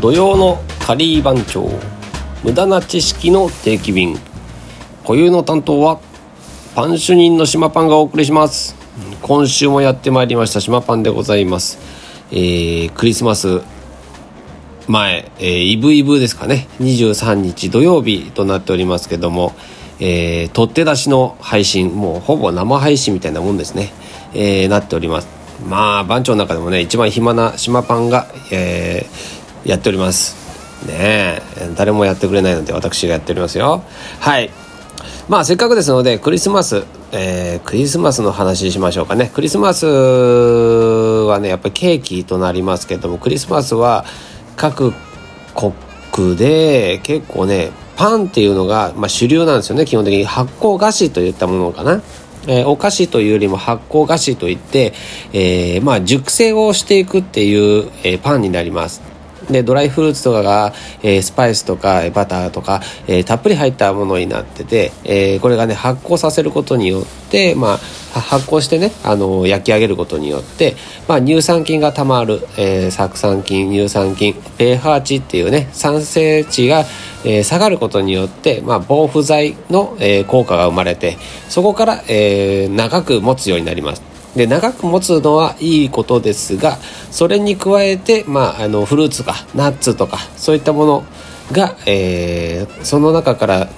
[0.00, 1.68] 土曜のカリー番長
[2.42, 4.18] 無駄な知識の定期便。
[5.02, 6.00] 固有の担当は
[6.74, 8.74] パン主任の島パンがお送りします。
[9.20, 11.78] 今週もやってまいりました島パンでございます。
[12.30, 13.60] えー、クリスマス
[14.88, 16.66] 前、えー、イブイブですかね。
[16.80, 19.52] 23日土曜日となっておりますけども、
[19.98, 23.92] えー、取って出しの配信もうほぼ生配信みたいなもんですね、
[24.32, 25.28] えー、なっております。
[25.68, 30.36] まあ番長の中でもね一番暇な島パンが、えー、やっております。
[30.86, 33.82] ねえ誰もやってくれないので私がやっておりますよ。
[34.20, 34.50] はい。
[35.28, 39.30] まあせっかくですのでクリスマス、えー、クリスマスの話しましょうかね。
[39.32, 44.04] クリスマスはねやっぱりケーキとなりますけどもクリスマスは
[44.56, 44.92] 各
[45.54, 49.84] 国で結構ねパンっていうのが、まあ、主流なんですよね。
[49.84, 50.24] 基本的に。
[50.24, 52.00] 発酵菓子といったものかな。
[52.46, 54.94] えー、お菓子というよりも発酵菓子といって、
[55.34, 59.09] えー、まあ熟成をしていくっていう、えー、パンになります。
[59.52, 60.72] でドライフルーツとかが、
[61.02, 67.78] えー、スパイスとかバターとか、えー、たっぷり入ったものになってて、えー、これがね発酵させることによって、ま
[68.14, 70.74] あ、発酵してねあの焼き上げることによって、
[71.08, 76.80] まあ、乳酸菌がたまる、えー、酢酸菌乳酸菌 pH 値っていうね酸性値が、
[77.24, 81.16] えー、下がることによって、まあ、防腐剤の、えー、効果が生まれて
[81.48, 84.09] そこから、えー、長く持つようになります。
[84.36, 86.78] で長く持つのはいいことですが
[87.10, 91.04] それに加えて、まあ、あのフルーツとかナッツとかそういったもの
[91.52, 93.68] が、えー、その中から、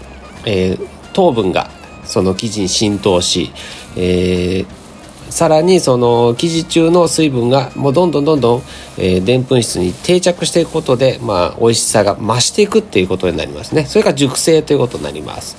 [0.44, 1.70] えー、糖分が
[2.04, 3.50] その生地に浸透し、
[3.96, 4.66] えー、
[5.30, 8.62] さらにその生地中の水分がもうどんどんどんどん
[8.98, 13.86] でんぷん質に定着していくことで、まあ、美味しさが増していくっていうことになりますね。
[13.86, 15.56] それが熟成ということになります。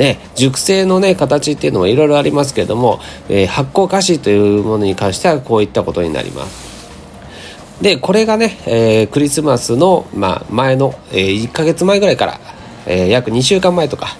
[0.00, 6.70] で熟成のね形っていうのもいろいろありますけれども、えー、発酵菓子というものに関してはこういったことになります。
[7.82, 12.40] でこれがね、えー、クリスマスの、まあ、前の、えー、1ヶ月前ぐらいから、
[12.86, 14.16] えー、約2週間前とか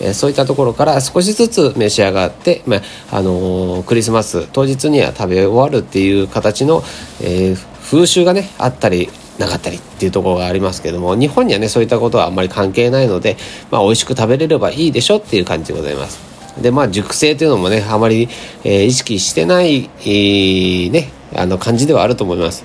[0.00, 2.80] えそういったところから少しずつ召し上がって、まあ
[3.12, 6.82] あの、クリスマス当日には食べ終わるっていう形の、
[7.20, 7.54] え、
[7.84, 13.36] 風習がねあったりなかったりっていうところがありますけども日本にはねそういったことはあんまり関係ないので、
[13.70, 16.30] まあ、美味しく食べれればいいでしょっていう感じでございます。
[16.60, 18.28] でまあ熟成というのもねあまり、
[18.64, 22.64] えー、意識してない、えー、ねあの感じではあると思います。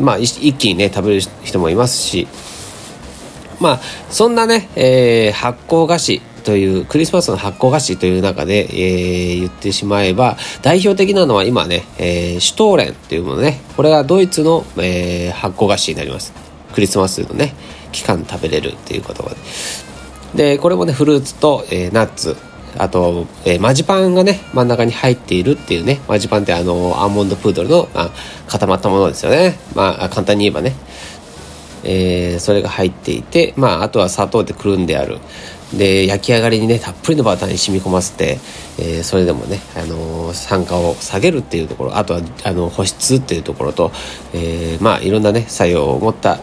[0.00, 2.26] まあ一気にね食べる人もいますし
[3.60, 3.80] まあ
[4.10, 13.60] そんなね、えー、発酵菓子というクリスマスの発酵菓子という中で、えー、言ってしまえば代表的なのは今ね、えー、シュトーレンというものね。
[13.76, 16.32] これがドイツの、えー、発酵菓子になります。
[16.74, 17.54] クリスマスのね
[17.92, 19.30] 期間食べれるっていう言葉
[20.34, 20.54] で。
[20.56, 22.36] でこれもねフルーツと、えー、ナッツ。
[22.78, 26.00] あと、えー、マジパンがね真ん中に入っているっていうね。
[26.08, 28.10] マジパンってあのアーモンドプードルの、あ、
[28.48, 29.58] 固まったものですよね。
[29.74, 30.74] まあ簡単に言えばね。
[31.84, 35.18] えー、それが入っていて、まあ、あとは砂糖でくるんである。
[35.76, 38.38] で焼き上がりにねたっぷりのバターに染み込ませて、
[38.78, 43.90] えー、それでもね、あのー、酸化を下げるっていうところあとはあの保湿っていうところと、
[44.34, 46.40] えー、まあいろんなね作用を持った、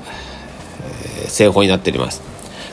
[1.24, 2.24] え製法になっております。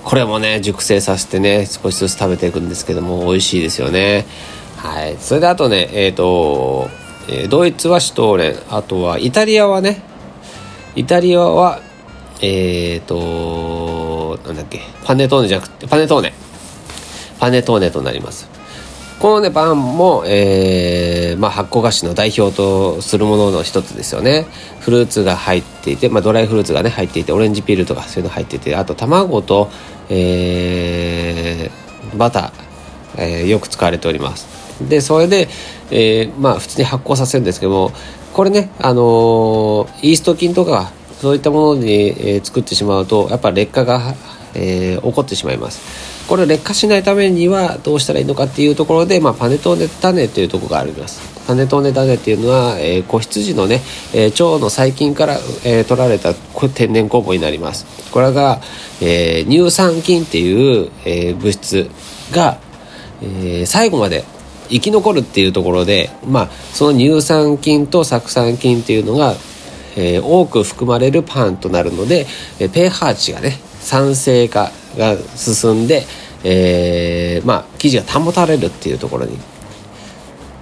[0.02, 4.24] これもね熟成させてね少しずつ食べていくんですけども美味しいですよね。
[4.76, 5.16] はい。
[5.18, 6.88] それであとねえっ、と
[7.50, 8.56] ドイツはシュトーレン。
[8.70, 10.00] あとはイタリアはね
[10.94, 11.80] イタリアは
[12.40, 14.80] えっ、となんだっけ？
[15.04, 16.32] パネトーネじゃなくてパネトーネ。
[17.38, 18.48] パネトーネとなります。
[19.18, 24.46] このねパンも、えーまあ、発酵菓子の代表とするものの一つですよね。
[24.80, 29.70] フルーツが入っていて、まあ、ドライフルーツがね入っていてオレンジピールとかそういうの入っていてあと卵と、
[30.10, 34.46] えー、バター、えー、よく使われております。
[34.86, 35.48] でそれで、
[35.90, 37.92] えー、まあ普通に発酵させるんですけども
[38.34, 44.14] これねあのー、イースト菌とかそういったものに、えー、作ってしまうとやっぱ劣化が、
[44.54, 46.06] えー、起こってしまいます。
[46.28, 51.20] これ劣化しないためにはどうしたらいいのかっていうところで、まあ、パネトーネ種というところがあります。
[51.46, 53.80] パネトーネ種っていうのは、えー、子羊のね、
[54.12, 55.34] えー、腸の細菌から、
[55.64, 57.86] えー、取られた天然酵母になります。
[58.10, 58.60] これが、
[59.00, 61.88] えー、乳酸菌っていう、えー、物質
[62.32, 62.58] が、
[63.22, 64.24] えー、最後まで
[64.68, 69.36] 生き残るっていうところで、まあ、その乳酸菌と酢酸菌っていうのが、
[69.96, 72.26] えー、多く含まれるパンとなるので、
[72.60, 76.04] えー、pH 値がね酸性化が進んで、
[76.44, 79.38] えー、まあ生地が保たれるっていうところに。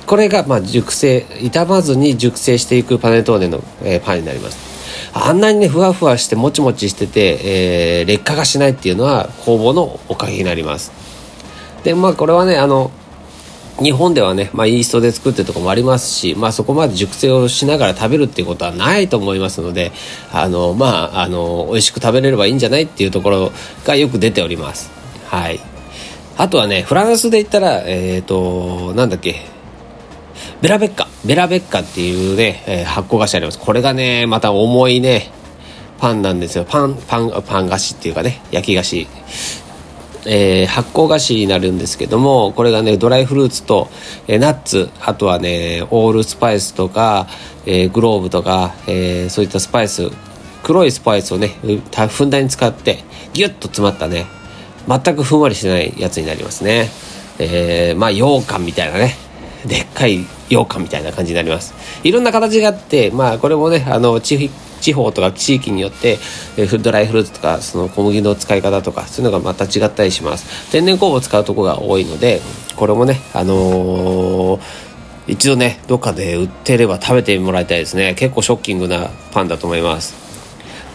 [0.06, 4.74] これがまあ熟成傷まずに熟成していくパネトーネの、えー、パンになります。
[5.14, 10.92] あんなにねふわふわしてもちもちしてて、えー、劣化がしないっていうのは工房のおかげになります。
[11.84, 12.90] でまあこれはねあの
[13.82, 19.90] 日本ではね、まあ、イーストで作ってるとこもありますし、まあ、そこまで熟成をしながら食べるっていうことはないと思いますので
[20.32, 20.86] あのま
[21.16, 23.50] ああの美味しく食べれればいいんじゃないっていうところ
[23.84, 24.90] がよく出ております。
[25.26, 25.60] はい。
[26.36, 29.42] あとはねフランスで言ったらえっ、ー、となんだっけ
[30.62, 31.08] ベラベッカ。
[31.24, 33.58] ベラベッカっていうね、えー、発酵菓子あります。
[33.58, 35.32] これがねまた重いね
[35.98, 36.64] パンなんですよ。
[36.64, 39.08] パンパンパン菓子っていうかね焼き菓子。
[40.26, 43.88] えー、発酵菓子になるんですけどもこれがねドライフルーツと、
[44.26, 47.26] えー、ナッツあとはねオールスパイスとか、
[47.66, 50.10] えー、グローブとか、えそういったスパイス
[50.62, 51.48] 黒いスパイスをね
[52.08, 54.26] ふんだんに使ってギュッと詰まったね
[54.88, 56.88] 全くふんわりしてないやつになりますね。
[57.38, 59.14] えまあ羊羹みたいなね
[59.66, 61.74] でっかい羊羹みたいな感じになります。
[62.02, 64.50] いろんな形があってまあこれもねあの地
[64.84, 66.18] 地方とか地域によって、
[66.58, 70.70] えドライフルーツとかその小麦の使い方とかそういうのがまた違ったりします。
[70.70, 72.42] 天然酵母を使うとこが多いので
[72.76, 74.60] これもねあのー、
[75.26, 78.14] 一度ねどっかで売ってれば食べてもらいたいですね。
[78.14, 80.14] 結構ショッキングなパンだと思います。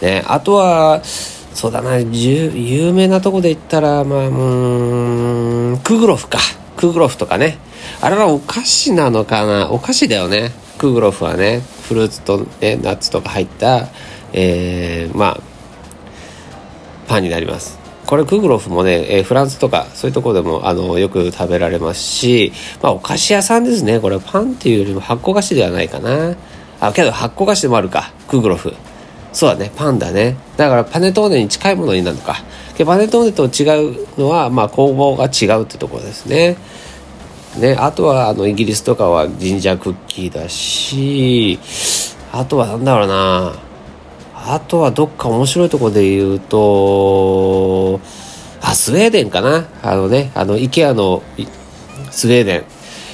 [0.00, 6.38] ねあとはそうだな有名なとこで言ったらまあうんクグロフか。
[6.76, 7.58] クグロフとかね。
[8.00, 9.70] あれはお菓子なのかな。
[9.72, 10.52] お菓子だよね。
[10.78, 11.62] クグロフはね。
[11.90, 13.88] フルーツと、ね、ナッツとか入った、
[14.32, 15.40] えー、まあ
[17.08, 17.80] パンになります。
[18.06, 23.98] これクグロフもね、えー、フランスとかそういうとこでもあのよく食べられますし、まあ、お菓子屋さんですね。
[23.98, 26.36] これパンっていうよりも発酵菓子ではないかな。
[26.78, 28.12] あけど発酵菓子でもあるか。
[28.28, 28.72] クグロフ。
[29.32, 29.72] そうだね。
[29.74, 30.36] パンだね。
[30.56, 32.36] だからパネトーネに近いものになるのか。
[32.84, 36.56] パネトーネと違うのは、まあ、工房が違うってところですね。
[37.58, 41.58] ね、あとはあのイギリスとかはジンジャークッキーだし
[42.32, 43.54] あとはなんだろうな
[44.34, 48.00] あとはどっか面白いとこで言うと
[48.62, 49.66] あスウェーデンかな。
[49.82, 51.22] あのねあの IKEA の
[52.10, 52.64] スウェーデン。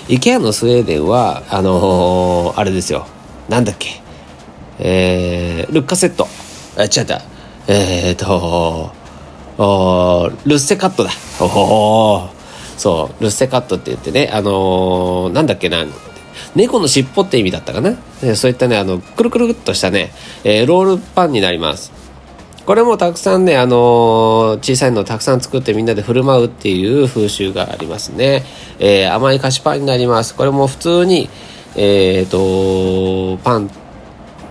[0.08, 3.06] IKEA のスウェーデンはあのー、あれですよ。
[3.48, 4.02] なんだっけ。
[4.78, 6.26] えー、ルッカセット。
[6.76, 7.22] あ違った。
[7.68, 8.92] えっ、ー、と
[10.44, 11.10] ルッセカットだ。
[11.40, 12.35] おお
[12.76, 15.84] そうルッセカットって言ってねあのー、なんだっけな
[16.54, 17.96] 猫の尻尾って意味だったかな？
[18.34, 20.10] そういったねあのくるくるっとしたね、
[20.44, 21.92] えー、ロールパンになります。
[22.66, 28.42] これもたくさんね、あのー、小さいのをたくさん作ってみんなで振る舞うっていう風習がありますね、
[28.80, 30.34] えー、甘い菓子パンになります。
[30.34, 31.30] これも普通に
[31.76, 33.70] えっ、とパン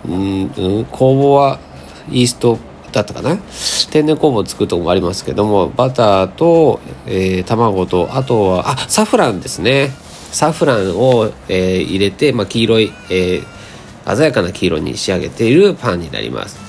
[0.08, 1.60] うん、うん、工房は
[2.10, 2.58] イースト
[2.96, 3.38] だったかな。
[3.92, 9.92] 天然酵母を作るとこもありますけどもバターと、えー、卵とあとはあサフランですね。
[10.32, 16.60] サフランを、えー、入れて、まあ、黄色い、えー、鮮やかな黄色に仕上げているパンになります。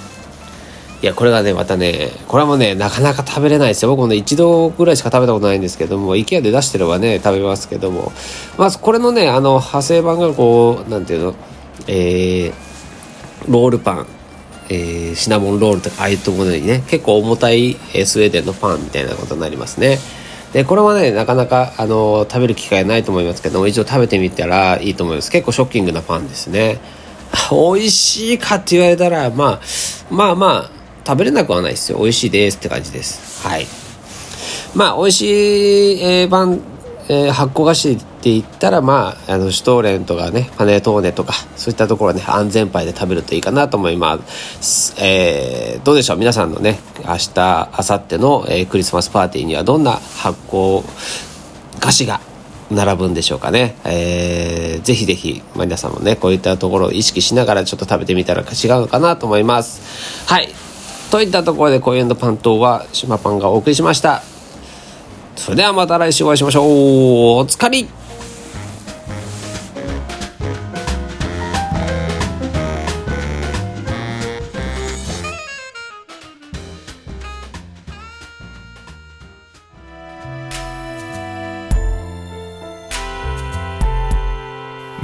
[1.02, 3.90] いやこれがねまたねこれもねなかなか食べれないですよ。
[3.90, 8.12] 僕もね一度ぐらいしか食べたことないんですけども IKEA で出してればね食べますけども。
[8.56, 11.34] まずこれのねあの派生版がこうなんていうの
[11.86, 14.06] えー、ロールパン。
[14.68, 19.98] えー、シナモンロールとかああいうところにね結構重たい、え、スウェーデンのパンみたいなことになりますね。
[20.52, 25.30] でこれはねなかなか、あの、食べる機会ないと思いますけども一度食べてみたらいいと思います。
[25.30, 26.78] 結構ショッキングなパンですね。
[27.50, 29.60] 美味しいかって言われたら、まあ、
[30.10, 30.70] まあまあ
[31.06, 31.98] 食べれなくはないですよ。
[31.98, 33.46] 美味しいですって感じです。
[33.46, 33.66] はい。
[34.74, 35.22] まあ美味し
[35.94, 36.60] い、えー、パン
[37.08, 44.18] えー、発酵菓子って言ったら、まあ、あのシュトーレンとかねパネトーネとかそういったところね安全牌で食べるといいかなと思いま
[44.60, 46.18] す、えー、どうでしょう？
[46.18, 50.82] 皆さんのね明日明後日の、えー、クリスマスパーティーにはどんな発酵
[51.78, 52.20] 菓子が
[52.68, 58.46] 並ぶんでしょうかね、えー、ぜひぜひ、ま、皆さんもねこういったところを意識しながらちょっと食べてみたら違う
[58.80, 60.28] のかなと思います。
[60.28, 60.48] はい。
[61.12, 64.20] といったところで今夜のパン島は島パンがお送りしました。
[65.36, 67.38] それではまた来週お会いしましょう。
[67.38, 67.86] おつかり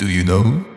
[0.00, 0.69] Do you know?